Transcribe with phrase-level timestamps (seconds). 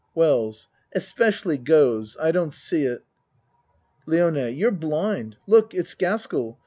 [0.15, 2.17] WELLS Especially goes.
[2.19, 3.05] I don't see it.
[4.07, 5.37] LIONE You're blind.
[5.45, 6.59] Look it's Gaskell.